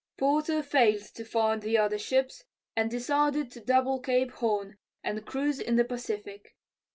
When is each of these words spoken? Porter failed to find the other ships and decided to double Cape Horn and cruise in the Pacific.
Porter 0.17 0.63
failed 0.63 1.03
to 1.13 1.23
find 1.23 1.61
the 1.61 1.77
other 1.77 1.99
ships 1.99 2.43
and 2.75 2.89
decided 2.89 3.51
to 3.51 3.59
double 3.59 3.99
Cape 3.99 4.31
Horn 4.31 4.79
and 5.03 5.23
cruise 5.27 5.59
in 5.59 5.75
the 5.75 5.85
Pacific. 5.85 6.55